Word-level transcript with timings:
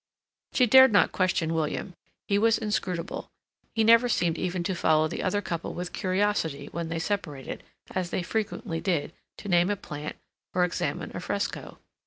She 0.53 0.65
dared 0.65 0.91
not 0.91 1.11
question 1.11 1.53
William; 1.53 1.93
he 2.27 2.39
was 2.39 2.57
inscrutable; 2.57 3.27
he 3.75 3.83
never 3.83 4.09
seemed 4.09 4.35
even 4.39 4.63
to 4.63 4.73
follow 4.73 5.07
the 5.07 5.21
other 5.21 5.43
couple 5.43 5.75
with 5.75 5.93
curiosity 5.93 6.69
when 6.71 6.89
they 6.89 6.97
separated, 6.97 7.61
as 7.93 8.09
they 8.09 8.23
frequently 8.23 8.81
did, 8.81 9.13
to 9.37 9.47
name 9.47 9.69
a 9.69 9.75
plant, 9.75 10.15
or 10.55 10.63
examine 10.65 11.11
a 11.15 11.19
fresco. 11.19 11.77